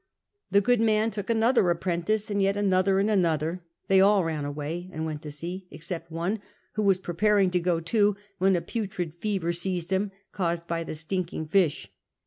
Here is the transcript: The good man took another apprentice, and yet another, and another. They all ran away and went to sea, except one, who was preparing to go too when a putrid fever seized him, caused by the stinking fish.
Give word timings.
The 0.49 0.61
good 0.61 0.81
man 0.81 1.11
took 1.11 1.29
another 1.29 1.69
apprentice, 1.69 2.31
and 2.31 2.41
yet 2.41 2.57
another, 2.57 2.97
and 2.97 3.07
another. 3.07 3.61
They 3.87 4.01
all 4.01 4.23
ran 4.23 4.45
away 4.45 4.89
and 4.91 5.05
went 5.05 5.21
to 5.21 5.29
sea, 5.29 5.67
except 5.69 6.09
one, 6.09 6.39
who 6.73 6.81
was 6.81 6.97
preparing 6.97 7.51
to 7.51 7.59
go 7.59 7.79
too 7.79 8.15
when 8.39 8.55
a 8.55 8.61
putrid 8.61 9.13
fever 9.19 9.53
seized 9.53 9.91
him, 9.91 10.11
caused 10.31 10.67
by 10.67 10.83
the 10.83 10.95
stinking 10.95 11.49
fish. 11.49 11.87